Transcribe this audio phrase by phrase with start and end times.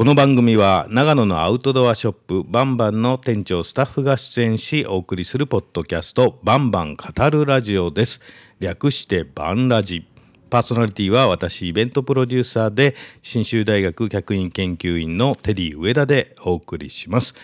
[0.00, 8.22] この番組は長野のアウトドアショップバンバンの店長スタッフが出演しお送りするポッドキャストバンバン語るラジオです。
[8.60, 10.08] 略してバンラジ。
[10.48, 17.34] パーソナリティは私イベントプロデューサーで信州大学客員研究員のテリー上田でお送りします。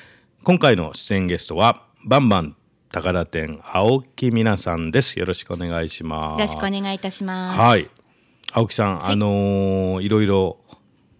[0.42, 2.56] 今回の出演ゲストはバンバン
[2.90, 5.18] 高田店青木美奈さんです。
[5.18, 6.40] よろしくお願いします。
[6.40, 7.60] よろしくお願いいたします。
[7.60, 7.84] はい。
[8.50, 10.56] 青木さん、はい、あのー、いろいろ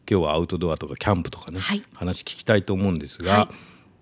[0.08, 3.48] 今日はアウトドアとかキャンプとかね、はい、話聞きたいと思うんですが、はい、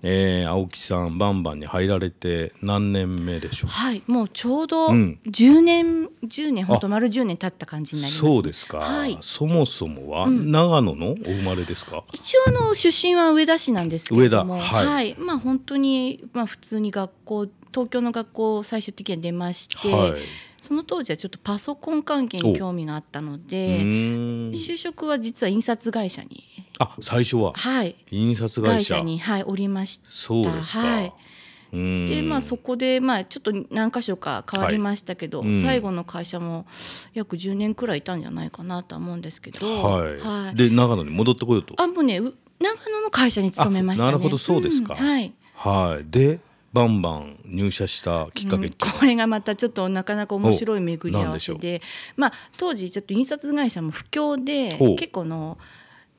[0.03, 3.71] えー、青木さんバンバンに入られて何年目でしょう？
[3.71, 4.03] はい。
[4.07, 14.57] もうちょうど10年、うん、10年本当丸10年経った感じになります、ね、そうですか、はい、そもそもは長野のお生まれですか、うん、一応あの出身は上田市なんですけども。
[14.57, 20.21] 上田、はい、はい、まあ本当にまあ普通に学校東京の学校最終的には出まして、はい。
[20.61, 26.45] その当時はちょっとパソコン関係に興味があったので就職は実は印刷会社に。
[26.79, 27.53] あ最初は。
[27.55, 27.97] はい。
[28.11, 29.01] 印刷会社。
[29.01, 30.09] にはいおりました。
[30.09, 31.13] そうですか、はい。
[31.73, 36.67] でまあそこでまあちょっと何箇所か変わりましたけど、はい、最後の会社も
[37.15, 41.75] 約10年くらいいたんじゃないかなと思うんですけど、はい、はい、で長野に戻ってこようと。
[41.77, 45.35] あもうね長野の会社に勤めました、ね、なるほどそうですか、うん、はい。
[45.55, 46.11] はい。
[46.11, 46.39] で
[46.75, 51.81] バンバン入社したきっかけ、うん、これがまたちょっとなかなか面白い巡り合わせで。
[52.17, 55.57] まあ、当時ちょっと印刷会社も不況で結構の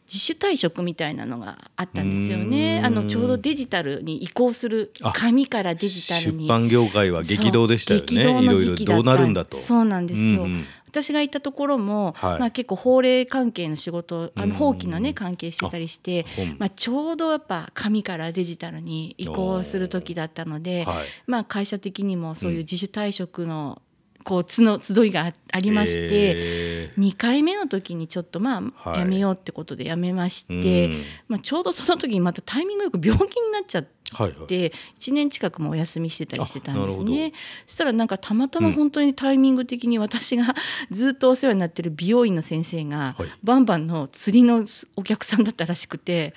[0.07, 2.81] 自主退職みたいなのがあったんですよね。
[2.85, 6.43] あのちょうどデジタルに移行する紙からデジタルに。
[6.45, 8.43] 出版業界は激動でしたよね。
[8.43, 9.57] いろいろどうなるんだと。
[9.57, 10.65] そうなんですよ、うんうん
[11.01, 16.25] 私が行ったところも、はい、まあ、結構法令関係の仕事あの法規のね関係してたりして、
[16.57, 23.81] まあ、ちょうどやっぱ紙からデジタルに移行する時だったので、はい、まあ、会社的にもそういう自主退職の
[24.23, 33.89] こうつの集いがありまして、えー、2回目の時にちょっとまあやめようってことでやめまして、はい、まあ、ちょうどその時にまたタイミングよく病気になっちゃって。
[34.15, 37.33] はいはい、1年近くもお休みしてたりしてたんですね。
[37.67, 40.55] そしたらなんかたまたま本当にタイミング的に私が
[40.89, 44.65] ずっとお世話になってる美容院の先生が、バンバンの釣りの
[44.95, 46.33] お客さんだったらしくて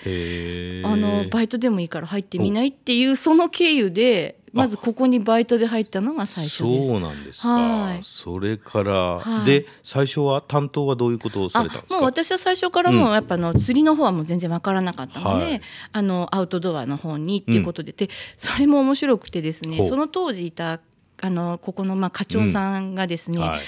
[0.84, 6.88] あのバイトでもいいから入ってみないっていうその経由でまずここにバイトで入ったのが最初です。
[6.88, 11.94] そうなんですか、はい、それから、はい、で最初は担当はどういうことをされたんですか？
[11.96, 15.60] もう私は最初からもうやっぱの釣りの方はもう全然わからなかったので、はい、
[15.92, 20.80] あのアウトドアの方にっていうことで、うん、でそれも面白くてですねその当時いた
[21.20, 23.42] あのここのまあ課長さんがですね、うん。
[23.42, 23.60] はい、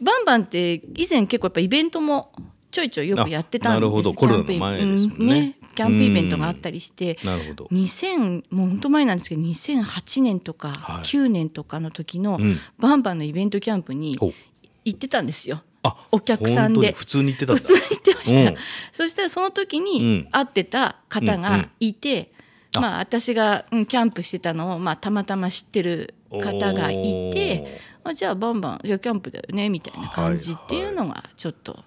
[0.00, 2.32] バンバンって以前結構やっぱイベントも
[2.70, 4.12] ちょいちょいよくやってたんですなるほど。
[4.12, 5.40] コロナの前ですね。
[5.40, 7.64] ね、キャンプイベントがあったりして、なるほど。
[7.72, 10.68] 2000もう本当前なんですけど2008年とか
[11.02, 12.38] 9年とかの時の
[12.78, 14.16] バンバンのイベントキャンプに
[14.84, 15.62] 行ってたんですよ。
[16.10, 16.92] お客さんで。
[16.92, 18.56] 普通に行ってた 普通に行ってました、うん、
[18.92, 22.32] そしたらその時に会ってた方がいて、
[22.80, 31.72] まあ私がキャンプしてたのを、まあ、たまたま知ってる方がいてあじゃあバンバンじゃあキャンプだよねみたいな感じっていうのがちょっと。
[31.72, 31.82] はいは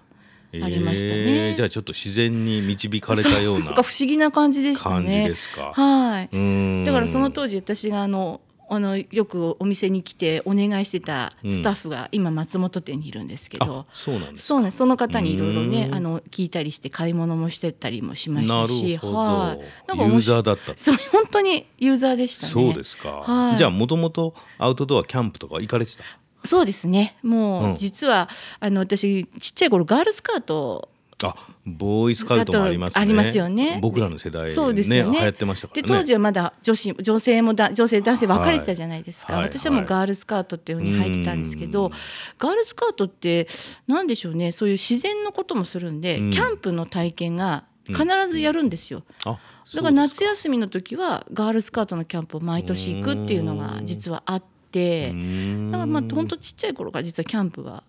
[0.58, 0.64] い。
[0.64, 5.28] ありましたね、えー、じゃあちょっと自然に導かれたようななんか不思議な感じでしたね。
[5.28, 5.72] ですか。
[5.72, 6.84] はい。
[6.84, 8.40] だからその当時私があの
[8.72, 20.72] あのよくお店に来てお願いしてたスタッフが今松本店にいるんですけど、うん、そうなんですそうねその方にいろいろねあの聞いたりして買い物もしてたりもしましたしはい、なんかユーザーだった。
[20.76, 22.52] そう本当にユーザーでしたね。
[22.52, 26.04] そうですか、はい、じゃあもともとアウトドアキャンプとか行かれてた？
[26.44, 27.16] そうですね。
[27.22, 28.28] もう実は、
[28.60, 30.88] うん、あの私ちっちゃい頃ガールスカート
[31.28, 31.36] あ
[31.66, 33.02] ボーイスカウトもありますね。
[33.02, 33.78] ありますよね。
[33.82, 35.18] 僕らの世代、ね、そうですよね。
[35.18, 39.34] 流行ってましたから、ね、で当時はまだ女子女性もだ女性男性分かれてたじゃないですか。
[39.34, 41.90] はい、私はもうガールスカートっていうふうに入ってたんですけど、
[42.38, 43.48] ガールスカートって
[43.86, 44.52] なんでしょうね。
[44.52, 49.02] そういう自然のこともするんで、うん、キャンプの体験が必ずやるんですよ。
[49.26, 54.60] うん、だから夏休みの時はガールスカートのキャンプを毎年行くっていうのが実はあって。
[54.70, 57.82] てだからまあ本当ちっちゃい頃から実はキャンプは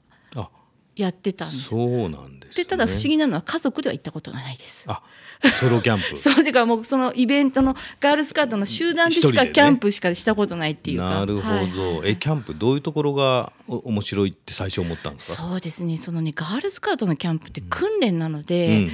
[1.01, 1.63] やってたんです。
[1.63, 4.85] そうなんです、ね、でただ不思議なのは家族では行ったことがないです。
[4.87, 5.01] あ
[5.49, 6.17] ソロキャンプ。
[6.17, 11.99] そうだからもうそのイベントのガールスカートの集団でしかキャンプしかしたことないっていうか、ね、なるほど、はい。
[11.99, 15.43] はい、えキャンプどういうところが面白いって最初思ったんですか？
[15.43, 15.97] そうですね。
[15.97, 18.83] そのねガールスカートのキャンプって訓練なので、うんうん。
[18.83, 18.91] うん、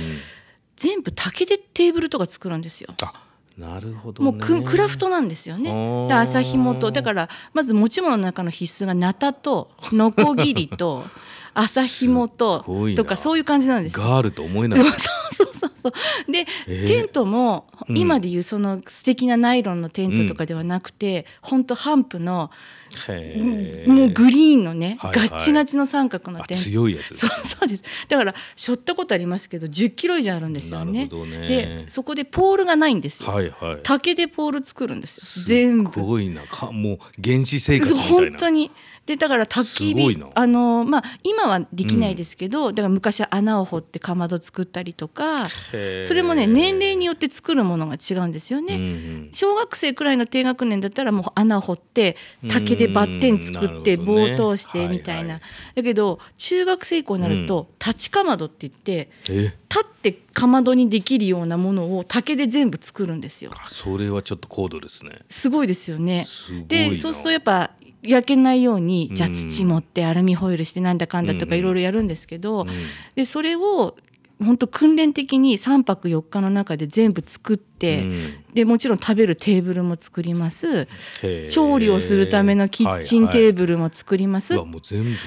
[0.76, 2.94] 全部竹でテーブルとか作るんですよ。
[3.02, 3.14] あ
[3.58, 6.08] なるほど、ね、もうククラフトなんですよね。
[6.08, 11.06] で朝ひもとだからまず持ち物の中の必須がナタとノコギリと
[11.60, 12.64] 朝ひもと
[12.96, 14.80] とかそういう感じなんですガールと思えない。
[14.86, 14.92] そう
[15.34, 16.32] そうそうそう。
[16.32, 22.52] で、えー、テントも今でいうその素敵なナイロンのテントとかではなくて、うん、本当ハンプの
[23.88, 26.64] もうグリーンのね、はいはい、ガッチガチの三角のテント。
[26.64, 27.18] 強いやつ。
[27.18, 27.84] そうそうです。
[28.08, 35.46] だからしょったことありますけど10キロ以上あるんですよね、ね、でそこでポールがないんですよ、はいはい、竹でポール作るんですよ。
[35.48, 36.44] 全部すごいな。
[36.44, 38.16] かもう原始生活みたいな。
[38.16, 38.70] 本当に
[39.08, 45.48] でだから焚き火あの、まあ、今はできないですけど、うん、だから昔は穴を掘ってかまど作ったりとか
[46.04, 48.76] それもね年齢によって作るものが違うんですよね。
[48.76, 52.18] うんうん、小学生くらいの低学年だったらもう穴を掘って
[52.50, 55.42] 竹でバッテン作って棒を通してみたいな、はいはい、
[55.76, 63.52] だけど中学生以降になると、立ちかまどって言って立ってかまどにできるようなものを竹で全部作るんですよ。
[63.68, 65.20] それはちょっと高度ですね。
[65.30, 66.26] すごいですよね。
[66.68, 67.72] でそうするとやっぱ
[68.08, 72.66] 焼けないようにじゃあ土持ってアルミホイルしてなんだかんだとかいろいろやるんですけど、
[73.16, 73.96] でそれを
[74.44, 80.88] 本当訓練的に3泊4日の中で全部作って、うん、でもちろん食べるテーブルも作ります。
[81.52, 84.70] 調理をするためのキッチンテーブルも作ります、はい。
[84.70, 84.82] はい、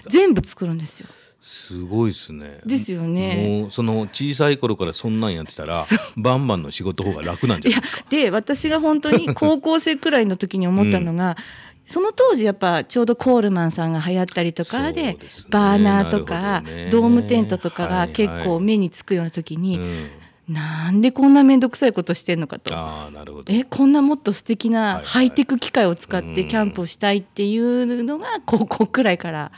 [0.09, 1.09] 全部作るんですよ。
[1.41, 2.61] すごいですね。
[2.65, 3.63] ですよね。
[3.63, 5.85] もうその小さい頃からそんなんやってたら
[6.17, 8.05] バンバンの仕事方が楽なんじゃないですか。
[8.11, 15.19] で私が本当に高校生くらいの時に思ったのが、うんその当時やっぱちょうどコールマンさんが流行ったりとかで、ね、
[15.51, 20.11] バーナーとか、ね、ドームテントとかが結構目につくような時に、はいはい、
[20.49, 22.73] なんでこんな面倒くさいことしてんのかと。
[22.77, 23.53] あなるほど。
[23.53, 29.51] えこんなもっと素敵なハイテク機械を使ってキャンプをしたいっていうのが高校くらいから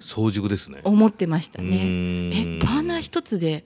[0.00, 0.80] 早熟ですね。
[0.82, 1.76] 思ってましたね。
[2.34, 3.64] えバーナー一つで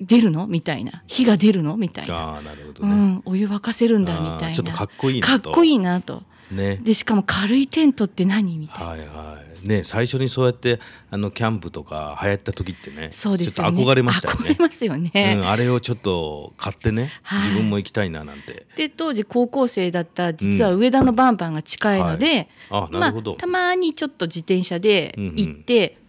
[0.00, 0.48] 出るの？
[0.48, 1.04] みたいな。
[1.06, 1.76] 火が出るの？
[1.76, 2.38] みたいな。
[2.38, 4.52] あなるほど、ね、うん、お湯沸かせるんだみたいな。
[4.52, 5.32] ちょっとかっこいいなと。
[5.32, 6.22] かっこいいなと。
[6.50, 8.86] ね、でしかも軽いテントって何みたいな。
[8.86, 14.50] はいはいね、最初にそうやってあのキャンプとか流行った時ってねそうですねちょっと憧れましたよね。
[14.50, 18.66] 憧れますよね、うん、あれをちょっと買ってね、はい、自分も行きたいななんて。
[18.76, 25.88] で当時高校生だった実は上田のバンバンが近いので、うんはい、あなるほど、まあ、たまにちょっと自転車で行って。
[25.88, 26.05] うんうん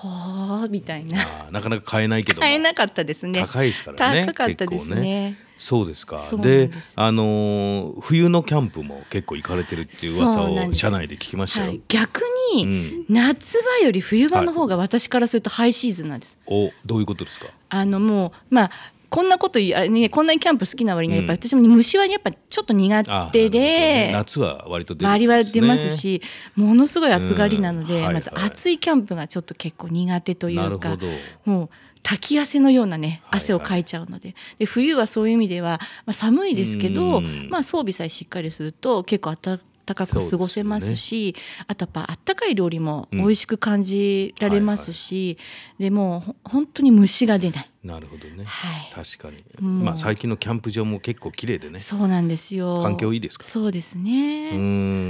[0.00, 1.18] はあみたいな。
[1.50, 3.40] なかなか買えないけど買えなかったですね。
[3.40, 6.22] 高いですからね高かったですね、ね、そうですか。
[6.40, 12.22] であのー、冬のキャンプも結構行かれてるっていう噂を社内で聞きましたよ、はい、逆
[12.54, 17.48] に、夏場より冬場の方が私からするとハイシーズンなんです、はい、おどういうことですか？
[17.70, 18.70] あのもうまあ
[19.10, 26.20] こんなことあね、こんなにキャンプ好きな割にはやっぱり私も虫はやっぱちょっと苦手で、ね、夏は割と出る、ね、は出ますし
[26.54, 30.96] ものすごい暑がりなので、うんはいはい、まず暑いキャンプがちょっと結構苦手というか
[31.44, 31.68] もう
[32.02, 34.12] 滝汗のようなね汗をかいちゃうので。
[34.12, 39.60] はいはい、で冬はそういう意味では、まあ、寒いですけど、まあ、装備さえしっかりすると結構暖
[39.94, 47.70] かく過ごせますし、ね、あとやっぱあったかい料理も美味しく感じられますし、うんはいはい、でも本当に虫が出ない。
[47.84, 51.80] なるほどね、はい、確かに、まあ最近のキャンプ場も結構綺麗でね。
[51.80, 52.82] そうなんですよ。
[52.82, 53.44] 環境いいですか？
[53.44, 54.50] そうですね。
[54.52, 54.56] う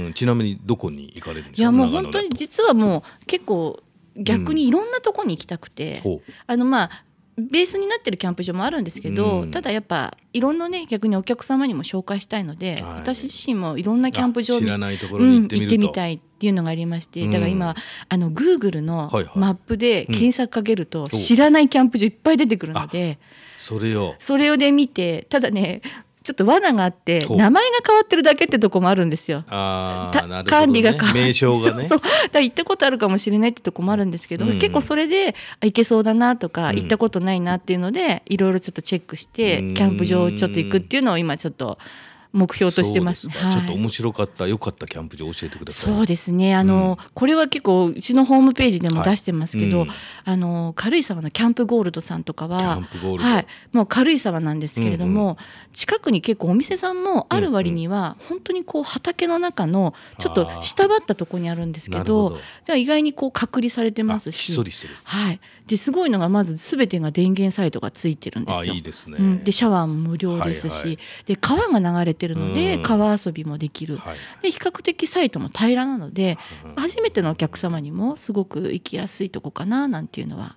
[0.09, 0.11] ん。
[0.15, 1.61] ちなみにどこに行かれるんですか？
[1.61, 3.81] いやもう本当に実はもう結構
[4.15, 6.09] 逆にいろんなとこに行きたくて、う。
[6.09, 7.03] ん、あのまあ
[7.39, 17.75] ベースになってるキャンプ場もあるんですけど、うん、ただやっぱいろんなね逆にお客様にも紹介したいので、はい、私自身もいろんなキャンプ場に行ってみたいっていうのがありまして、だから今
[18.07, 23.17] あのグーグルのマップで検索かけると知らないキャンプ場いっぱい出てくるので、
[23.57, 25.81] それをそれをで見てただね
[26.29, 29.43] ちょっと罠があって名前が変わってるだけってとこもあるんですよ。
[29.49, 31.87] あね、管理が変わ名称がね。
[31.87, 41.79] そうだ行ったことあるかもしれないってとこもあるんですけど、うん、結構それで行けそうだなとか、うん、行ったことないなっていうのでいろいろちょっとチェックして、キャンプ場ちょっと行くっていうのを今ちょっと。
[42.31, 43.27] 目標としてます。
[43.29, 45.93] はい、ちょっと面白かった良かったキャンプ場教えてください。
[45.95, 46.55] そうですね。
[46.55, 49.93] あの、うん、これは結構うちのホームページでも出してますけど、はいうん、
[50.25, 52.77] あの軽井沢のキャンプゴールドさんとかは、
[53.17, 55.37] はい、もう軽井沢なんですけれども、うんうん、
[55.73, 62.75] 近くに結構お店さんもある割には、うんうん、本当にこう畑の中のちょっと下張ったとこにあるんですけど、ど。
[62.75, 64.55] 意外にこう隔離されてますし、
[65.03, 65.39] はい。
[65.69, 68.73] ですごいのがまず全てが電源サイトがついてるんですよ。
[68.73, 76.39] いいですね、うん、でシャワーも無料ですし、はいはい、で川が流れてるので川遊びもできる、はい、で比較的サイトも平らなので、
[76.75, 80.55] 初めてのお客様にもすごく行きやすいとこかななんていうのは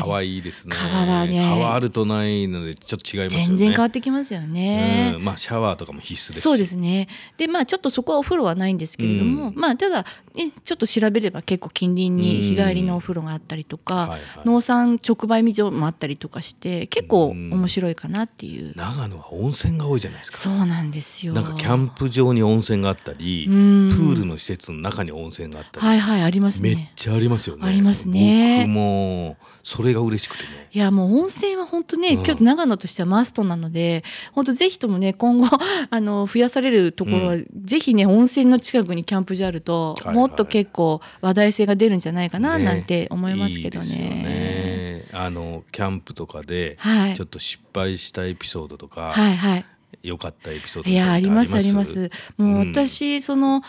[0.00, 0.42] 川いい。
[0.42, 0.74] ですね。
[0.74, 3.46] 川はね川あるとないのでちょっと違いますよね。
[3.48, 7.08] 全然変わってきますよね、まあシャワーとかも必須ですそうですね。
[7.36, 18.72] でまあちょっとそこはお風呂はないんですけれども、うん、まあただ、ね、ちょっと調べれば結構近隣に日帰りのお風呂があったりとか、はいはい、農産直売所もあったりとかして結構面白いかなっていう。
[18.76, 20.38] 長野は温泉が多いじゃないですか。
[20.38, 21.34] そうなんでですよ。
[21.34, 26.74] なんかキャンプ場に温泉があったり、プールの施設の中に温泉があったり、はいはいありますね。
[26.76, 27.66] めっちゃありますよね。
[27.66, 28.64] ありますね。
[28.66, 30.68] 僕もそれが嬉しくてね。
[30.72, 35.48] いやもう温泉は本当ね、今日長野としてはマストなので、本当ぜひともね今後
[35.90, 43.86] あの増やされるところは、うん、ぜひね温泉の近くにキャンプ場あると、はいはい、もっと結構話題性が出るんじゃないかななんて思いますけどね。
[43.86, 45.04] ねね。
[45.12, 46.78] あのキャンプとかで
[47.14, 49.64] ちょっと失敗したエピソードとか、はいはい、
[50.02, 52.10] 良かったエピソードいやありますあります。
[52.36, 53.62] もう私、うん、その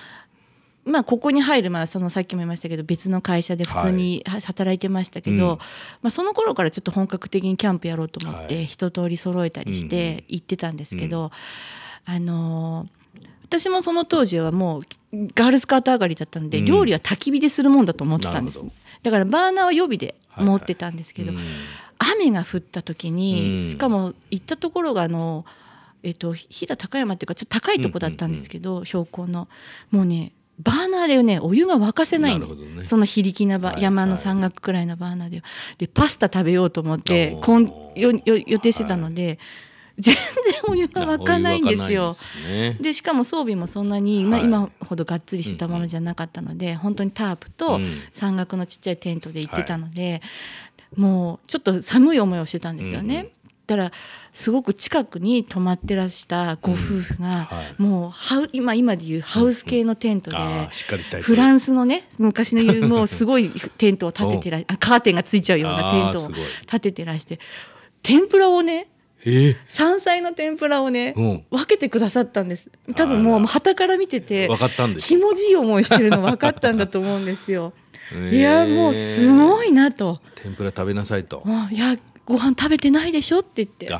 [0.86, 11.32] まあここに入る前はそのさっきも言いましたけど別の会社で普通に働いてましたけど、はいまあ、その頃からちょっと本格的にキャンプやろうと思って一通り揃えたりして行ってたんですけど、
[12.06, 12.88] あの
[13.44, 14.82] 私もその当時はもう
[15.36, 18.64] ガールスカート上がりだったので、料理は焚き火でするもんだと思ってたんです、
[19.04, 21.32] だからバーナーは予備で持ってたんですけど、
[22.00, 25.46] 雨が降った時に、しかも行ったところがあの
[26.04, 29.48] えっと、飛騨高山っていうかちょっと高いとこだったんですけど、標高の。
[29.90, 31.40] もうねバーナーでね。
[31.40, 32.40] お湯が沸かせない。
[32.40, 32.46] ね、
[32.84, 35.42] その非力な、はい、山の山岳くらいのバーナーで
[35.78, 39.26] でパスタ食べようと思ってこんよよ予定してたので。
[39.28, 39.38] はい。
[40.00, 40.24] 全然
[40.70, 42.12] お湯が沸かないんですよ。
[42.48, 47.80] で、ね、しかも装備もそんなに、まあ、今ほどがっつりしたものじゃなかったので、うん、本当にタープと
[48.12, 53.28] 山岳のちっちゃいテントで行ってたので、はい、もうちょっと寒い思いをしてたんですよね。
[53.38, 53.92] うんたら
[54.34, 57.32] すごく近くに泊まってらしたご夫婦が、うん。
[57.32, 57.46] は
[57.80, 66.30] い、もうハウ今今でいうハウス系のテントで、うん、フランスのね昔のいうもうすごいテントを立ててらカーテンがついちゃうようなテントを
[66.62, 67.40] 立ててらして
[68.02, 68.90] 天ぷらをね
[69.26, 69.52] え？
[69.52, 72.70] ー、山菜の天ぷらをね、うん、分けてくださったんです。
[72.96, 73.94] 多分もう旗から。
[73.94, 74.50] 見てて
[75.00, 77.52] ひもじい思いしてるの分かったんだと思うんです。
[77.52, 77.72] よ。
[78.32, 83.92] いやもうすごいなと天ぷら食べなさいといやご飯食べてないでしょって言って。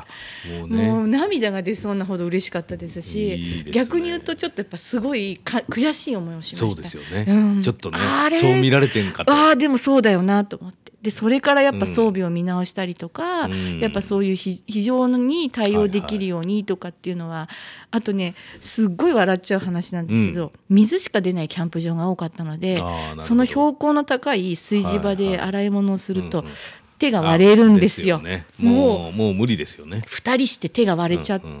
[0.58, 6.66] もう,、ね、涙が出そうなほど嬉しかったですし、ね、逆に言うとちょっとやっぱすごいか悔しい思いをしました。
[6.66, 7.98] そうですよね、うん、ちょっとね
[8.32, 9.32] そう見られてんかと。
[9.32, 10.84] ああでもそうだよなと思って。
[11.04, 17.48] でそれからやっぱ装備を見直したりとか、うん、やっぱそういう非常に対応できるようにとかっていうのは、はいはい、
[17.90, 22.82] あとねすっごい笑っちゃう話なんですけど、うん、水しか出ないキャンプ場が多かったので
[23.18, 26.54] その標高の高い炊事場で洗い物をすると、はいはい
[26.98, 28.18] 手が割れるんですよ。
[28.18, 29.34] すよね、もうもう。
[29.34, 30.02] 無理ですよね。
[30.06, 31.60] 二人して手が割れちゃって、うんうん、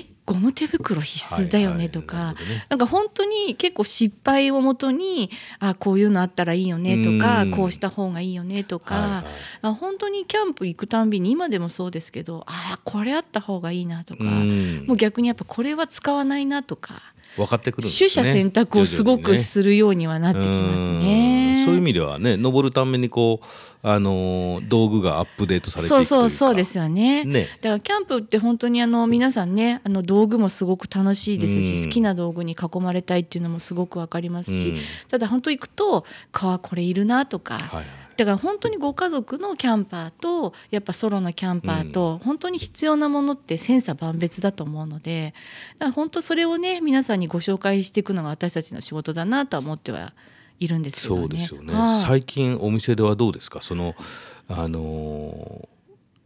[0.00, 2.34] えゴム手袋必須だよねとか、はいはい
[2.68, 9.24] なんか本当に結構失敗をもとにあこういうのあったらいいよねとかこうした方がいいよねとか、はいはい、
[9.62, 17.13] あ本当にキャンプ行くたんびに今でもそうですけどあこれあった方がいいなとかもう逆にやっぱこれは使わないなとか。
[17.36, 21.62] 分かってくる、ね、取捨選択をすごくするようにはなってきますね。
[21.64, 23.46] そういう意味ではね登るためにこう
[23.82, 27.24] あの道具がアップデートされてそうそうそうですよね。
[27.24, 27.48] ね。
[27.60, 34.74] だからキャンプって本当にあの皆さんねあの道具もすごく楽しいですし、好きな道具に囲まれたいっていうのもすごくわかりますし、
[35.08, 37.58] ただ本当行くと「川これいるな」とか。
[37.58, 45.34] はいだから本当にご家族のキャンパーとやっぱソロのキャンパーと本当に必要なものって千差万別だと思うので
[45.78, 50.12] だから本当それをね皆さんにご紹介していくのが私たちの仕事だなとは思っては
[50.60, 51.20] いるんですけどね。
[51.22, 53.60] そうですよね、最近お店ではどうですか？
[53.60, 53.96] その
[54.48, 55.68] あの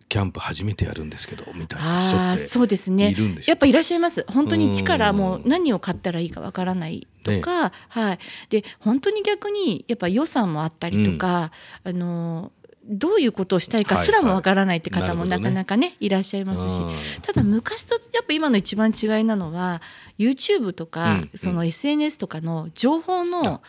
[0.08, 3.14] キャンプ初めてやるんですけどみたいな人ってそうですね。
[3.46, 4.24] やっぱいらっしゃいます。
[4.28, 8.18] 本当に力もう何を買ったらいいかわからないとか、ね、はい。
[8.48, 11.52] で本当に逆にやっぱ予算もあったりとか、
[11.84, 12.52] うん、あの
[12.88, 16.80] どういうことをしたいかすらもわからないって方もなかなかね、はいらっしゃいますし、
[17.23, 19.83] ただ昔とやっぱ今の一番違いなのは
[20.18, 23.61] YouTube とか、うん、その SNS とかの情報の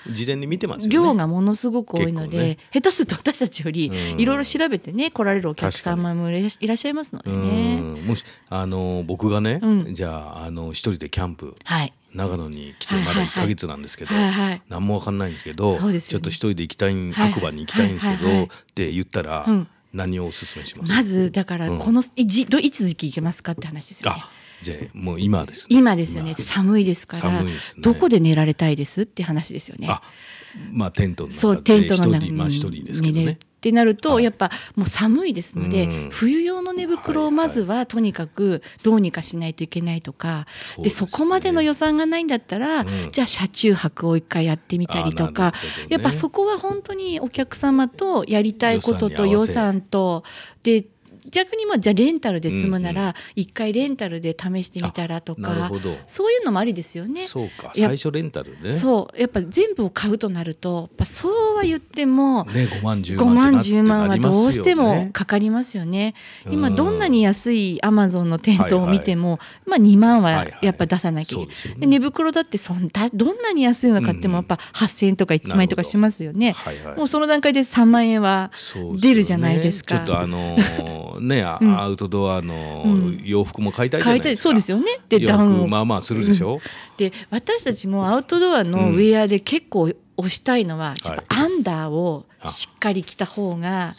[0.88, 7.82] 量がものすごく多いので、ね、下手すると私たちよりいろいろ調べてね来られるお客様もいらっしゃいますのでね。
[8.06, 20.92] もしあの僕がね、うん、じゃああの一人でキャンプ、はい長野に来てまだ1か月なんですけど、はいはい、何も分かんないんですけど、ね、ちょっと一人で行きたい白馬に行きたいんですけど、はいはいはい、って言ったら、うん、何をおすすめします？
[20.92, 24.24] まずだからこの、うん、いじいつ時期行けますかって話ですよね。
[24.62, 26.34] じゃもう今です、ね、今ですよね。
[26.36, 29.88] 寒いですから、ね、どこで寝られたいですって話ですよね。
[30.72, 33.40] まあテントの中で一人まあ一人ですけどね。
[33.60, 40.48] ってなると、やっぱもう寒いですので、冬用の寝袋をまずはとにかくどうにかしないといけないとか、
[40.82, 45.54] でそこまでの予算がないんだったら、じゃあ車中泊を一回やってみたりとか、
[45.90, 50.24] やっぱそこは本当にお客様とやりたいことと予算と
[50.64, 50.86] で
[51.32, 55.70] 逆にまあじゃあレンタルで済むなら一回レンタルで試してみたらとか、
[56.08, 57.26] そういうのもありですよね。
[57.26, 57.72] そうか。
[57.76, 58.74] 最初レンタルね。
[58.74, 59.20] そう。
[59.20, 66.16] やっぱ全部を買うとなるとやっぱそうは言っても、ね、5万10 5万万ってな10万はどうしてもかかりますよね。
[66.50, 66.76] 今うん。
[66.76, 71.40] どんなに安いアマゾンの店頭を見ても、まあ2万はやっぱ出さなきゃ
[71.78, 76.56] 寝袋だってそんだどんなに安いの買ってもやっぱ8,000円とか1万円とかしますよね。
[76.98, 78.52] もうその段階で3万円は
[79.00, 79.98] 出るじゃないですか。
[79.98, 84.50] ちょっとあのーね、あうんアウトドアのうん洋服も買いたいじゃ買ないいですか。
[84.50, 85.00] たいそうですよね。
[85.10, 86.62] で洋ダウンまあまあするでしょ。
[86.98, 90.96] で私たちもアウトドアのウェアで結構推したいのは、
[91.30, 93.94] アンダーをしっかり着た方が。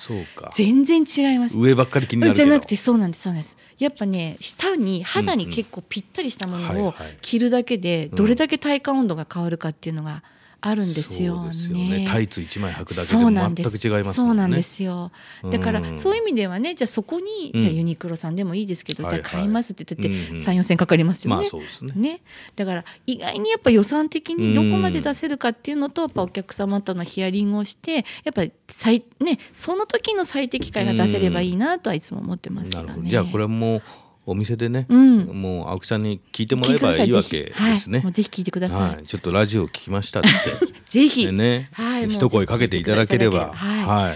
[0.53, 1.59] 全然違います。
[1.59, 2.35] 上ばっかり気になる。
[2.35, 10.23] じゃなくてそうなんですそうなんですやっぱね下に肌に結構ぴったりしたものを着るだけでうんどれだけ体感温度が変わるかっていうのが
[10.61, 11.99] あるんですよそうですよね。
[12.01, 12.07] ね。
[12.09, 14.27] タイツ一枚履くだけで全く違いますね。
[14.27, 15.11] そうなんですよ
[15.51, 21.37] だからうんそういう意味ではねじゃあそこに、うんじゃあユニクロさんでもいいですけど、はいはいじゃあ買いますって言って三四千かかりますよね。
[21.37, 21.93] まあそうですね。
[21.95, 22.21] ね、
[22.57, 32.87] だから意外にやっぱ予算的にどこまで出せるかっていうのとやっぱお客様とのヒアリングをしてやっぱり最、ね、その時の最適解が出せればいいなとはいつも思ってますよね。
[32.87, 33.11] なるほど。
[33.11, 33.83] じゃあこれはもう
[34.31, 35.19] お店でね、うん。
[35.27, 38.01] もう青木さんに聞いてもらえばいいわけですね。
[38.13, 38.81] ぜひ聞いてください。
[38.91, 40.29] はい、ちょっとラジオ聞きましたって。
[40.87, 44.15] ぜひ、でね、はい一声かけていただければ、は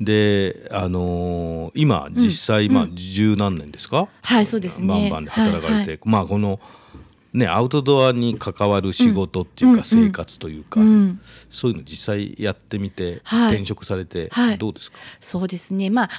[0.00, 4.86] い、で、あのー今実際、まあ十何年ですか、はいそうですね。
[4.88, 6.58] バンバンで働かれて、まあこの
[7.34, 9.84] ねアウトドアに関わる仕事っていうか、うん。
[9.84, 11.20] 生活というか、うん。
[11.50, 13.52] そういうの実際やってみて、はい。
[13.52, 14.58] 転職されてはい。
[14.58, 15.90] どうですか、そうですね。
[15.90, 16.10] まあ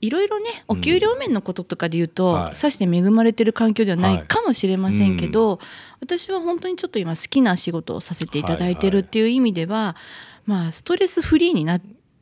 [0.00, 2.54] いろいろねお給料面のこととかで言うと、はい。
[2.54, 4.16] さして恵まれてる環境ではなはい。
[4.18, 5.58] いかもしれませんけど、
[6.00, 9.96] 私は本当にちょっと今好きな仕事をさせていただいてるっていう意味では、
[10.44, 11.80] まあストレスフリーになっ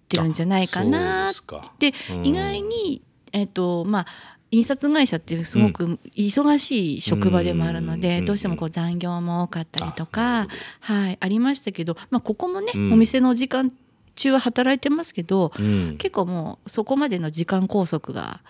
[0.09, 1.35] てるんじゃないかなっ
[1.78, 1.95] て。
[2.11, 2.26] うん。
[2.26, 3.02] 意外に
[3.33, 4.07] えっ、とまあ
[4.52, 8.25] 印刷会社ってすごく忙しい職場でもあるので、うん。
[8.25, 10.47] どうしてもこう残業も多かったりとか
[10.81, 12.93] はい、ありましたけど、まあ、ここもね、うん。
[12.93, 13.73] お店の時間
[14.14, 15.97] 中は働いてますけど、うん。
[15.99, 18.40] 結構もうそこまでの時間拘束が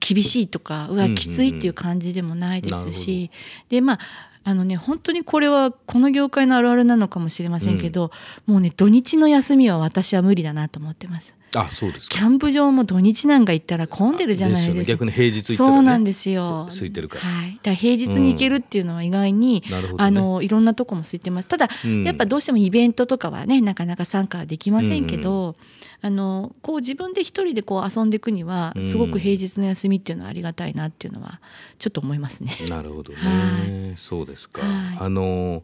[0.00, 1.14] 厳しいとかうわうんうんうん。
[1.14, 3.98] きついっていう感じでもないですし、なるでまあ
[4.44, 8.12] あのね本当にこれはこの業界のあるあるなのかもしれませんけど、
[8.46, 11.34] もうね土日の休みは私は無理だなと思ってます。
[11.56, 12.16] あそうですか。
[12.16, 14.74] キャンプ場も土日なんか行ったら混んでるじゃないですか。
[14.74, 14.84] よね。
[14.84, 16.66] 逆に平日行ったら、ね、そうなんですよ。
[16.68, 17.24] 空いてるから。
[17.24, 17.50] はい。
[17.52, 20.04] だから平日に行けるっていうのは意外に、なるほどね。
[20.04, 21.48] あのいろんなとこも空いてます。
[21.48, 22.04] ただ、うん。
[22.04, 25.56] やっぱどうしてもイベントとかはねなかなか参加はできませんけど、
[26.02, 28.82] あのこう自分で一人でこう遊んでいくにはうん。
[28.82, 31.40] すごく平日の休みっていうのはありがたいなっていうのは
[31.78, 32.52] ちょっと思いますね。
[32.68, 34.96] なるほどね、はそうですか、はい。
[35.00, 35.62] あの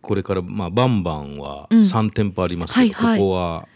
[0.00, 1.80] これからまあバンバンはうん。
[1.82, 3.18] 3店舗ありますけど、はいはい。
[3.18, 3.68] ここは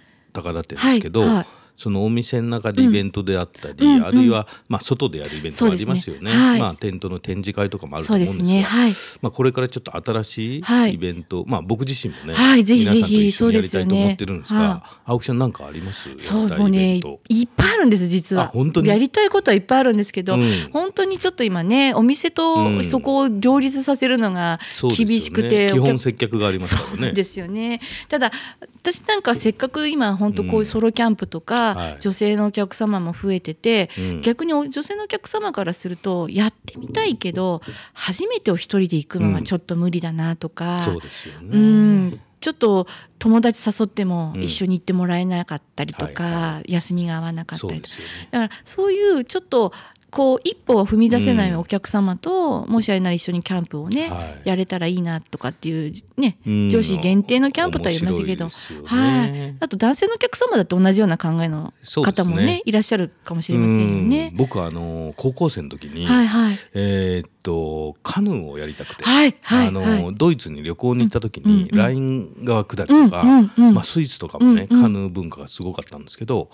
[0.42, 1.46] 高田店ですけど、はいはい。
[1.78, 6.30] そのお店の中でイベントであったり、うんあるいはまあ外でやるイベントもありますよね。
[6.30, 6.60] ねはい。
[6.60, 8.62] まあテントの展示会とかもあると思うんですがね。
[8.62, 8.92] はい。
[9.22, 10.90] まあ、これからちょっと新しはい。
[10.90, 16.08] いイベント、まあ僕自身もね、はいぜひぜひ皆さんと一緒にやりたいと思ってるんですが、は青木さんなんかあります？
[16.18, 18.44] そうもうねいっぱいあるんです実は。
[18.44, 18.88] あ本当に？
[18.88, 20.68] やりたいことはいっぱいあるんですけど、うん。
[20.72, 22.84] 本当にちょっと今ねお店うとん。
[22.84, 24.58] そこを両立させるのが
[24.96, 27.12] 厳しくて、基お客本接客がありますからね。
[27.12, 27.80] ですよね。
[28.08, 28.32] ただ
[28.80, 31.96] 私なんかせっかく今本当こういうソロキャンプとか、はい。
[32.00, 34.22] 女性のお客様も増えてて、うん。
[34.22, 37.60] 逆にお女性のお客様からするとやってみたいけど
[37.92, 42.20] 初めてお一人で行くのはちょっと無理だなとか、そうですよね、うん。
[42.40, 42.86] ちょっと
[43.18, 44.42] 友達誘ってもうん。
[44.42, 47.96] 一緒に行ってもらえなかったりとか、はい休みが合わなかったりとか。
[47.96, 48.02] ね。
[48.30, 49.72] だからそういうちょっと
[50.10, 51.58] こう一歩を踏み出せないうん。
[51.58, 54.48] お客様と、もしあれなら一緒にキャンプをね、はい。
[54.48, 56.68] やれたらいいなとかっていうね、うん。
[56.70, 58.48] 女子限定のキャンプとは言いますけど
[58.84, 61.72] はい、あと男性のお客様だと同じような考えの
[62.04, 64.28] 方もねいらっしゃるかもしれませんよね。
[64.32, 64.36] うん。
[64.36, 66.56] 僕はあの高校生の時に、はいはい。
[66.74, 70.14] えーっとカヌーをやりたくて、はいはいあのはい。
[70.14, 73.74] ドイツに旅行に行った時に、うんうんライン川下りとか、うんうんうん。
[73.74, 74.82] まあ、スイスとかもね、うんうん。
[74.82, 76.50] カヌー文化がすごかったんですけど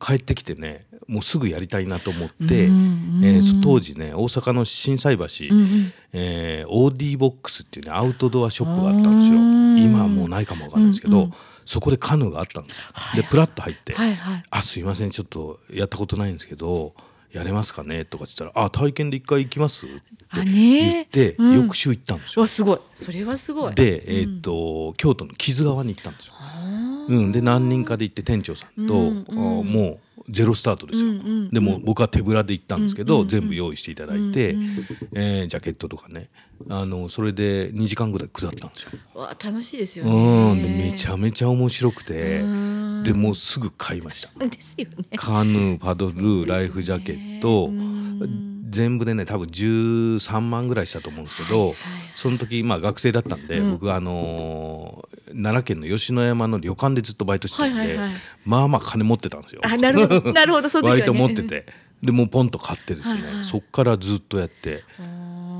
[0.00, 5.92] 帰ってきてねもうすぐやりたいなと思って、うんうんえーそ当時ね大阪の心斎橋、うんうん。
[6.12, 9.38] えーオーディボックスっていうねアウトドアショップがあったんですよ。
[9.38, 9.82] うん。
[9.82, 11.32] 今はもうないかもわかんないですけど、うんうん。
[11.64, 13.22] そこでカヌーがあったんですよ、はい。
[13.22, 16.94] でプラッと入って、はいはいあすいませんちょっとやったことないんですけど
[17.32, 18.04] やれますかね？
[18.04, 21.54] とかって言ったら「あ体験で一回行きます?」ってあ言ねって、うん。
[21.56, 22.42] 翌週行ったんですよ。
[22.42, 22.78] わすごい。
[22.94, 23.74] それはすごい。
[23.74, 26.34] で、えーっと京都の木津川に行ったんですよ。
[27.08, 31.10] うん、で何人かで行って店長さんと、うんあーもうゼロスタートですよ。
[31.10, 31.22] うんうん。
[31.22, 31.50] うん。
[31.50, 33.24] でも僕は手ぶらで行ったんですけど、うんうん。
[33.24, 34.86] うん全部用意していただいて、うんうん。
[35.14, 36.28] えージャケットとかね。
[36.70, 38.90] あのそれで2時間ぐらい下ったんですよ。
[39.14, 40.10] わ楽しいですよね。
[40.10, 43.02] うん、でめちゃめちゃ面白くてうん。
[43.04, 44.46] でもうすぐ買いました。
[44.46, 45.16] ですよね。
[45.16, 47.66] カヌーパドルライフジャケット。
[47.66, 51.76] うん全部でね多分13万ぐらいしたと思うんですけど、はいはい、
[52.14, 58.10] その時まあ学生だったんで、うん、僕あのー、奈良県の吉野山の旅館でずっとバイトしてたんで、はいはいはい、
[58.44, 59.60] まあまあ金持ってたんですよ。
[59.64, 60.32] あなるほど。
[60.32, 61.66] なるほどそうですね、割と持ってて。
[62.02, 64.84] でもうポンと買ってですね、はいはい、そっからずっとやって。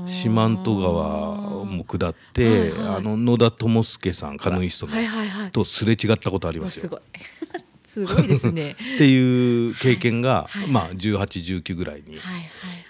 [0.09, 6.81] 四万十川も下って、はいはい、あの野田智介さんカヌイストの、はいはいはい、とすれ違ったことありますよ。
[6.83, 7.01] すごい。
[8.27, 8.71] ですね。
[8.95, 12.17] っていう経験が、はい、まあ1819ぐらいに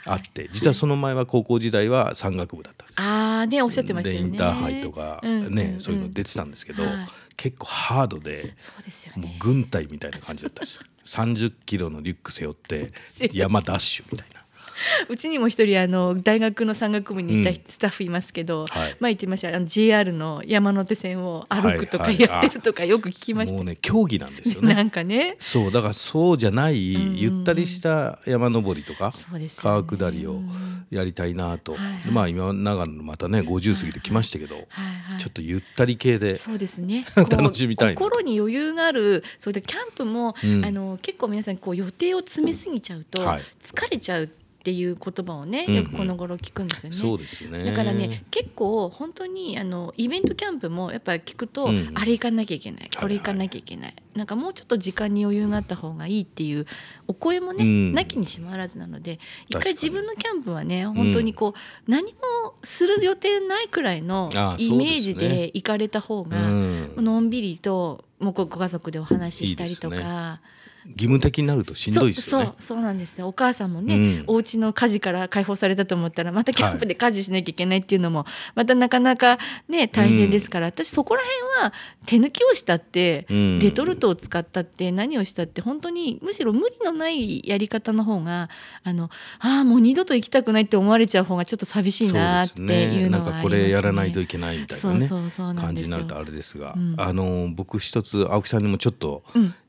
[0.08, 2.96] あって、実はその前は高校時代は山岳部だったんです。
[3.00, 4.28] ああねおっしゃってましたよね。
[4.28, 6.94] インターハイとかね、うんうんうん、そういうの出てたんですけど、はい、
[7.36, 12.92] 結構ハードで、そうですよね、もう軍隊みたいな感じだったし、 30キロのリュック背負って
[13.34, 14.37] 山ダッシュみたいな。
[15.10, 24.74] うちにも一人あの大学の山岳部にいたスタッフいますけど、うんはい、まあ言ってましたあの JR の山手線を歩くとかやってるとかよく聞きました、もうね競技なんですよね。
[24.74, 25.36] なんかね。
[25.40, 29.14] そうだからそうじゃない、ゆったりした山登りとか、
[29.58, 30.42] 川下りを
[30.90, 34.66] やりたいなと、はいはい、まあ今長野またね50過ぎてきましたけど、はい
[35.12, 37.06] はい、ちょっとゆったり系でそうですね。
[37.30, 43.22] 楽しみたい心に余裕があるそうでキャンプも、うん、あの結構皆さんこう予定を詰めすぎちゃうと
[43.60, 46.96] 疲れちゃうっていう言葉をねよくこの頃聞くんですよね。
[46.96, 47.64] そうですね。
[47.64, 56.66] だからね結構本当にあのイベントキャンプもやっぱり聞くと、うん、あれ行かなきゃいけないこれ行かなきゃいけない、はいはい、なんかもうちょっと時間に余裕があった方がいいっていう
[57.08, 61.52] お声もね、うん、なきにしもあらずなので一回自分のキャンプはね本当にこう、
[61.88, 62.20] うん、何も
[62.64, 69.96] する予定ないくらいのイメージで行かれた方が、のんびりともうご家族でお話ししたりとか。
[69.96, 70.57] いい
[70.90, 72.46] 義務的になるとしんどいですよね。
[72.46, 73.24] そうそうなんですね。
[73.24, 81.74] お母さんもね、うん、お家の家事から解放されたと思ったらまたキャンプで家事しなきゃいけないっていうのも、またなかなかね大変ですから、うん、私そこら辺は
[82.06, 88.50] 手抜きをしたって、うん、レトルトを使ったって何をしたって本当にむしろ無理のないやり方の方が
[88.84, 93.10] あのああもう二度と行きたくないって思われちゃう方がちょっと寂しいなっていうのはありますね。
[93.10, 99.24] なんかこれやらないといけないみたいなね感じになるとあれですが、あの僕一つ青木さんにもちょっと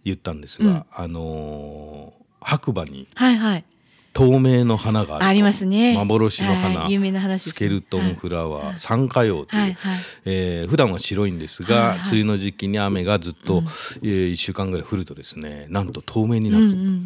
[0.05, 3.65] 言ったんですが、うん、あのー、白馬に、はいはい、
[4.13, 5.97] 透明の花がありますね。
[5.97, 17.05] 幻の花、はい、有名な話スケルトンフラワー、はい、三花葉という、はいはい、えー、普段は白いんですが、はいはい、梅雨の時期に雨がずっと、うん、えー、1週間ぐらい降るとですねなんと透明になる、うんうん、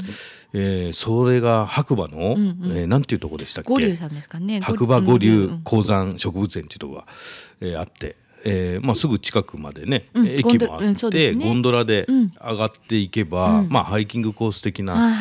[0.55, 3.69] えー、それが白馬の、うんうん、えー、なんていうとこでしたっけ？
[3.71, 4.61] 五竜さんですかね。
[4.61, 7.07] 白馬五竜鉱山植物園っていうとこが、
[7.61, 15.19] えー、あってえーまあ、すぐ近くまでね、うん、駅もあって、うんね、ゴンドラで上がっていけば、うん、まあ、ハイキングコース的な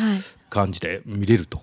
[0.50, 1.62] 感じで見れると。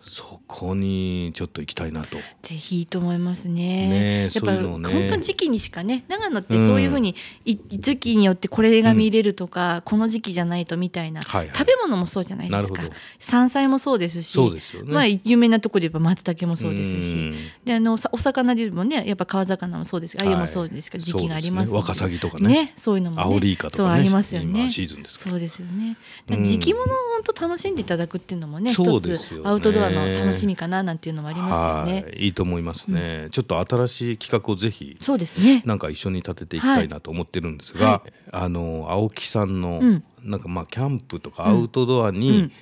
[0.00, 2.16] そこにちょっと行きたいなと。
[2.42, 3.88] ぜひいいと思いますね。
[3.88, 7.14] ねやっぱ、ね、本当時期にしかね長野ってそういうふうに、
[7.46, 12.82] うん、時期によってこれが見れるとか、うん、この時期じゃないとみたいな、はいはい、食べ物もそうじゃないですか。
[13.18, 17.32] 山菜もそうですしそうですよ、ね、まあ、有名なところで言えば松茸もそうですし
[17.64, 22.48] であのお魚で言えばねやっぱ川魚もそうですあゆもそうですけど、時期があります、ね、ワカサギとかね。
[22.48, 24.68] ねそういうのも、ね、アオリイカとか、ね、そうありますよね。
[24.68, 25.96] シーズンですそうですよね。
[26.42, 28.72] 時期物を本当楽しんでいただくっていうのもね。
[28.72, 32.12] 一つアウトドアの楽しみかななんていうのもありますよね。
[32.16, 32.28] い。
[32.28, 32.32] い。
[32.32, 35.62] と思いますね、うん、ちょっと新しい企画をぜひそうですね。
[35.64, 42.52] なんか一緒に立てていきたいなと思ってるんですが、はい、あの青木さんの、うん、なんかまあキャンプとかアウトドアに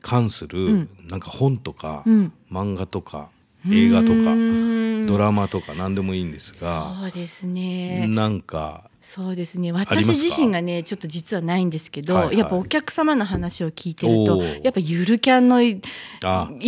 [0.00, 2.04] 関する、なんか本とか、
[2.50, 3.30] 漫画とか
[3.70, 8.06] 映画とかドラマとか何でもいいんですがそうですね。
[8.08, 9.70] なんかそうですね。
[9.70, 15.80] 私自身がねちょっと実はないんですけど、はいはい、やっぱお客様の話を聞いてるとやっぱゆるキャンの威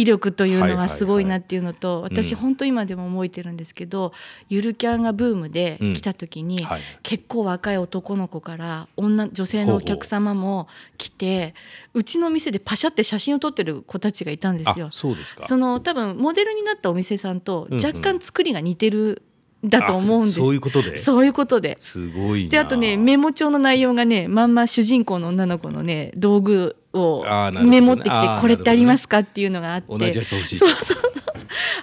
[0.04, 4.12] 力というのはすごいなっていうのと、はいはいはい、私本当今でも覚えてるんですけど、うん、
[4.48, 11.54] ゆるキャンがブームで来た時に、うんはい、結構若い男の子から女女性のお客様も来て
[11.94, 14.90] うちの店でパシャって写真を撮ってる子たちがいたんですよ。
[14.92, 15.48] そうですか。
[15.48, 19.22] その多分モデルになったお店さんと若干作りが似てる
[19.64, 20.34] だと思うんです。
[20.34, 20.96] そういうことで？
[20.96, 21.76] そういうことで。
[21.80, 27.24] すごいであとねメモ帳の内容がねまんま主人公の女の子のね道具を
[27.62, 29.86] メモってきて、これってありますかっていうのがあって。
[29.88, 30.96] 同じやつ欲しいそうそう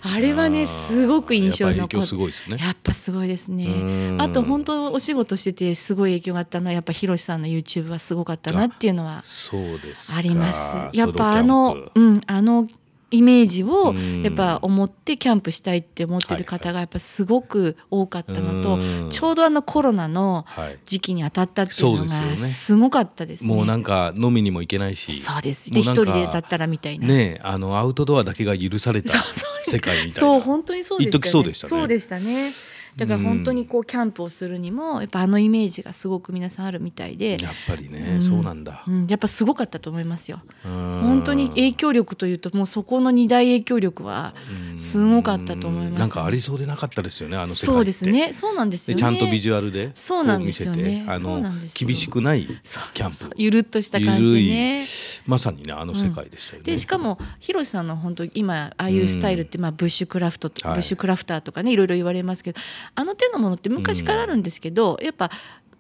[0.02, 2.16] あれはねすごく印象に残って。
[2.58, 4.16] やっぱすごいですね。
[4.18, 9.24] あと本当お仕事しててすごい影響があったのはやっぱひろしさんの YouTube はすごかったなっていうのは
[10.16, 10.78] あります。
[10.94, 12.68] やっぱあのうんあの
[13.10, 13.93] イメージを
[14.24, 20.46] やっぱ思ってキャンプしたいって思ってる方がやっぱすごく多かったのと、ちょうどあのコロナの
[20.84, 23.54] 時期に当たったっていうのがすごかったですね。
[23.54, 25.72] もうなんか飲みにも行けないし、そうです。
[25.72, 27.08] で一人でだったらみたいな。
[27.08, 29.13] ねあのアウトドアだけが許された
[29.62, 30.13] 世界みたいな。
[30.13, 31.70] そう本当にそうでしたね。
[31.70, 32.52] そうでしたね。
[32.97, 37.38] だから本当にこうキャンプをするにもやっぱあのイメージがすごく皆さんあるみたいで。
[37.41, 40.41] やっぱりね、うん、そうなんだ、うん、やっぱすごかったと思いますよ。
[40.63, 44.33] 本当に影響力というともうそこの二大影響力は
[44.77, 48.33] すごかったと思います、なんかありそうでなかったですよねあのそうですね。
[48.33, 51.05] そうなんですよ、ね、ちゃんとビジュアルでそうなんですよね。
[51.07, 52.47] あの厳しくない
[52.93, 53.36] キャンプ。
[53.38, 54.86] ゆるっとした感じでね
[55.25, 62.60] まさにねあの世界でしたよね、でしかも広瀬さんの本当今ああいうスタイルって、まあブッシュクラフト、ブッシュクラフターとかねいろいろ言われますけど
[62.95, 65.30] あの手のものって昔からあるんですけど、やっぱ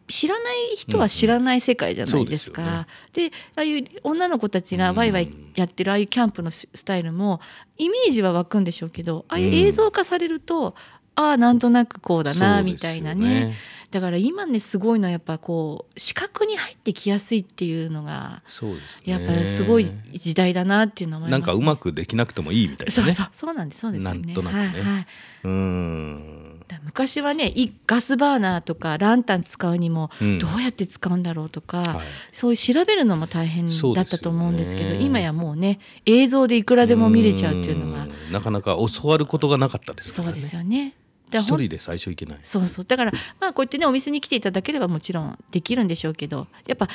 [0.07, 2.61] 知らない人は知らない世界じゃないですか。
[2.61, 2.69] うん。
[2.69, 7.41] うん、で、ね、ああいう女の子たちがワイワイやってるああいうキャンプのスタイルも
[7.77, 10.69] イメージは湧くんでしょうけどああいう映像化されると、
[11.17, 13.53] うん、ああなんとなくこうだなみたいなね。
[13.89, 24.05] だから今ねすごいのはやっぱこう視覚に入ってきやすいっていうのがそうです、ね、やっぱりすごい時代だなっていうの思います、ね、なんかうまくできなくてもいいみたいな、ね、そうそうそうなんですそうです。
[24.05, 24.19] よね。
[24.19, 24.59] なんとなくね。
[24.59, 25.07] はいはい、
[25.45, 26.63] うん。
[26.83, 27.53] 昔はね
[27.85, 40.33] ガスバーナーとかランタン使うにもどうやって使うんだろうとか、うんはい、そういう調べるのも大変だったと思うんですけど、ね、今やもうね映像でいくらでも見れちゃうっていうのがなかなか教わることがなかったですからね。
[40.33, 40.93] そうですよね
[41.31, 42.39] 一人で最初いけない。
[42.43, 42.85] そうそう。
[42.85, 46.87] だからまあこうやってねお店に来ていただければもちろんできるんでしょうけどやっぱ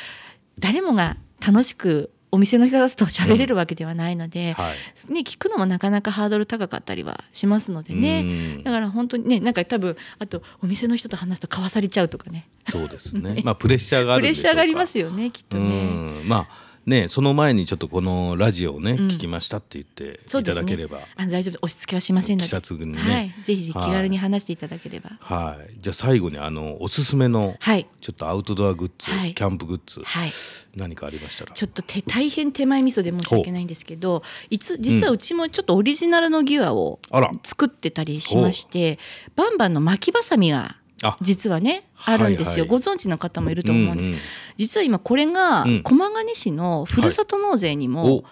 [0.59, 8.63] 誰もが楽しくお店の人だと喋れるわけではないので、うんはい、ね、聞くのもなかなかハードル高かったりはしますのでね。
[8.65, 12.49] だから本当にねなんか多分あとお店の人と話すと買わされちゃうとかね。
[12.69, 13.43] そうですね。
[13.45, 16.23] まあプレッシャーがある プレッシャーがありますよねきっとね。
[16.25, 22.49] まあね、その前にちょっとこのラジオをね、うん、聞きましたって言っていただければ、ね、あの大丈夫押し付けはしませんので。
[22.49, 25.13] 気さにね、はい、ぜひ気軽に話していただければ。
[25.21, 30.31] はい、じゃあ最後にあのおすすめの、はい、ちょっとアウトドアグッズ、はい、キャンプグッズ、はい、
[30.77, 31.53] 何かありましたら。
[31.53, 36.99] ちょっとて大変手前味噌で申し訳ないんですけどいつ実はうちもちょっとオリジナルのギアを
[37.45, 38.99] 作ってたりしまして、
[39.37, 40.77] バンバンの巻きばさみが
[41.21, 44.21] 実はねあるんですよ、はいはい、ご存知の方もいると思うんです、うんうん、
[44.57, 48.25] 実は今これが駒ヶ根市のふるさと納税にも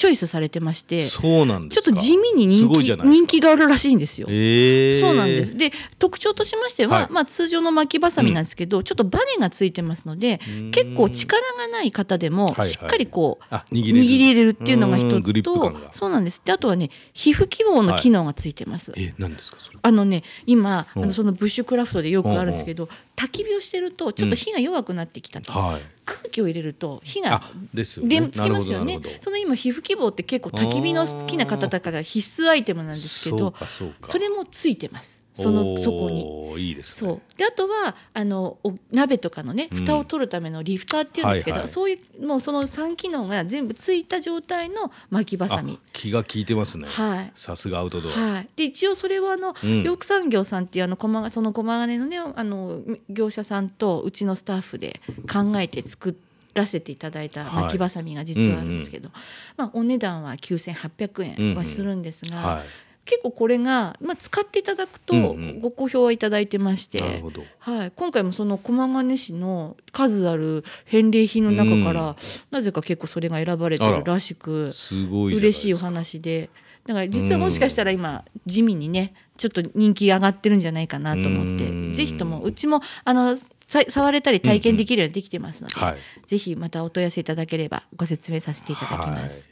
[0.00, 4.28] チョイスされてましてそうなんちょっと地味に人気人気があるらしいんですよ。
[4.30, 5.54] えー、そうなんです。
[5.54, 10.40] で特徴としましては、はい、まあ、通常の巻きばさみなんですけど、うん、ちょっとバネがついてますので
[10.72, 16.40] 結構力がない方でもしっかりこう、はいはい、握り入れるっていうのが一つとそうなんです。
[16.42, 18.94] であとはね皮膚希望の機能がついてます。
[18.96, 25.52] え何ですかそれあのね今あのそのブッシュクラフトでよくあるんですけど焚き火をしてるとちょっと火が弱くなってきたと。
[25.52, 27.42] うんはい空気を入れると火が
[27.72, 28.98] ですよ、ね、つきますよね。
[29.20, 33.54] その今皮膚希望って結構焚き火の好きな方だから必須アイテムなんですけど
[34.02, 36.40] それもついてますそのそこに。
[36.58, 37.20] いいです、ね、そう。
[37.38, 46.86] であとはあのお鍋とかのね蓋を取るためのリフターっていうんですけど、うんはいはい、そういうもうその3機能が全部ついた状態の巻きばさみ気が利いてますね。
[46.88, 47.32] はい。
[47.34, 59.16] さすがアウトドア、はい、で一応それはあの、うん、養蚕業さんっていうあの駒その駒金のねあの業者さんとうちのスタッフで考えて作ってらせていただいた巻きばさみが実はあるんですけど、はい
[59.58, 62.66] うんうん、まあ、お値段は9800円はするんですが、うんうんはい、
[63.10, 65.14] 結構これが、まあ、使っていただくと
[65.60, 72.16] ご好評はいただいてまして、うんうん、はい、今回もその駒ヶ根市の数ある返礼品の中から、うん、
[72.52, 76.50] なぜか結構それが選ばれてるらしくすごい嬉しいお話で。
[76.86, 85.88] だから実はもしかしたら今地味にねちょっと人気上がってるんじゃないかなと思ってぜひともうちもあの触れたり体験できるようにできてますので、うんうん。
[85.90, 89.50] はい、ぜひまたお問い合わせいただければご説明させていただきます。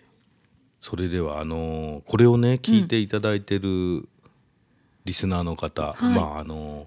[0.80, 4.08] はい、それではあのこれをね聞いていただいてる
[5.04, 6.86] リスナーの方、うん、まああの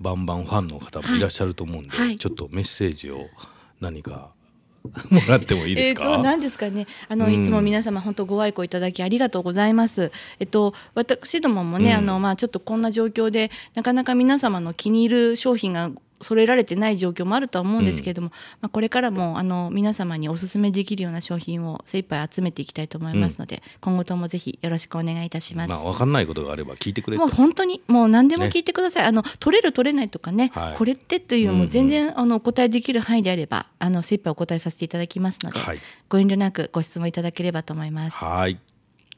[0.00, 3.26] バンバンファンの方もいらっしゃると思うんで、はい、ちょっとメッセージを
[3.80, 4.30] 何か
[5.10, 6.04] もらってもいいですか？
[6.04, 6.86] えー、なんですかね。
[7.08, 10.12] あの、うん、いつも皆様本当ご愛顧いただきありがとうございます。
[10.38, 15.90] えっと私どももね、うん、あのまあちょっとこんな状況でなかなか皆様の気に入る商品が
[16.20, 25.70] 揃えられてない状況もあるとは思うんですけれども、うん、まあ、これからもあの皆様にお勧めできるような商品を精一杯集めていきたいと思いますので、うん、今後ともぜひよろしくお願いいたします。
[25.70, 35.78] まあ、分かんないことがあれば聞いてくれもう本当にもう何でも聞いてください、ね、あの取れる取れないとかね、はい、これってというのも全然、うんうん、あのお答えできる範囲であればあの精一杯お答えさせていただきますので、はい、
[36.08, 38.16] ご遠慮なくご質問いただければと思います。
[38.16, 38.58] はい。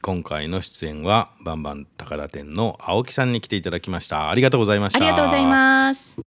[0.01, 4.31] 今回の出演はバンバン高田店の青木さんに来ていただきました。
[4.31, 4.97] ありがとうございました。
[4.97, 6.30] ありがとうございます